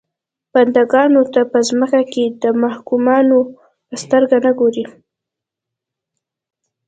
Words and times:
بنده 0.53 0.83
ګانو 0.91 1.23
ته 1.33 1.41
په 1.51 1.59
ځمکه 1.67 2.01
کې 2.11 2.23
محکومانو 2.63 3.39
په 3.87 3.95
سترګه 4.03 4.37
نه 4.45 4.51
ګوري. 4.59 4.85